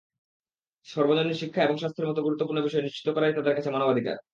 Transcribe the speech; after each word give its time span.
সর্বজনীন 0.87 1.35
শিক্ষা 1.41 1.61
এবং 1.63 1.75
স্বাস্থ্যের 1.77 2.09
মতো 2.09 2.21
গুরুত্বপূর্ণ 2.21 2.59
বিষয় 2.63 2.83
নিশ্চিত 2.83 3.07
করাই 3.13 3.35
তাদের 3.37 3.55
কাছে 3.55 3.69
মানবাধিকার। 3.71 4.17